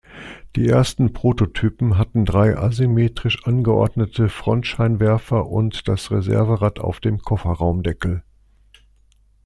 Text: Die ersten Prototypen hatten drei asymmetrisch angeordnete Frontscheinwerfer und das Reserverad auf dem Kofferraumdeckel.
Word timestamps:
Die 0.55 0.67
ersten 0.67 1.13
Prototypen 1.13 1.95
hatten 1.95 2.25
drei 2.25 2.57
asymmetrisch 2.57 3.45
angeordnete 3.45 4.29
Frontscheinwerfer 4.29 5.45
und 5.47 5.87
das 5.87 6.09
Reserverad 6.09 6.79
auf 6.79 6.99
dem 7.01 7.19
Kofferraumdeckel. 7.19 8.23